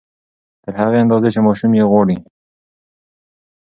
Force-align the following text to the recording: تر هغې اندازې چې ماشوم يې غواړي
تر 0.63 0.73
هغې 0.79 0.97
اندازې 1.03 1.29
چې 1.35 1.39
ماشوم 1.45 1.71
يې 1.77 1.83
غواړي 1.91 2.17